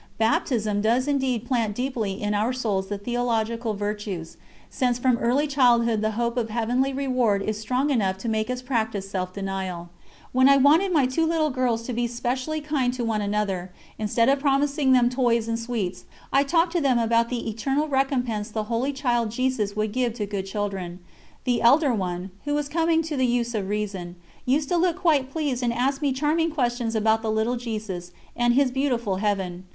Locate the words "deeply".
1.75-2.19